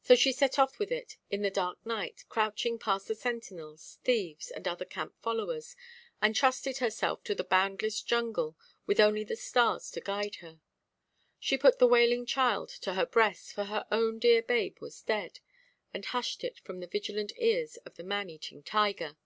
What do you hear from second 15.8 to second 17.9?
and hushed it from the vigilant ears